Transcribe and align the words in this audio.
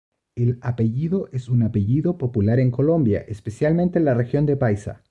El 0.35 0.57
apellido 0.61 1.29
es 1.31 1.47
un 1.47 1.61
apellido 1.61 2.17
popular 2.17 2.59
en 2.59 2.71
Colombia, 2.71 3.23
especialmente 3.27 3.99
en 3.99 4.05
la 4.05 4.15
región 4.15 4.47
de 4.47 4.57
Paisa. 4.57 4.99